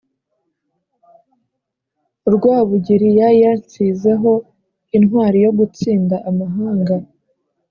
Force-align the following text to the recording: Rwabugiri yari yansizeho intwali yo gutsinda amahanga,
Rwabugiri 2.33 3.09
yari 3.19 3.37
yansizeho 3.45 4.31
intwali 4.97 5.37
yo 5.45 5.51
gutsinda 5.59 6.15
amahanga, 6.29 6.95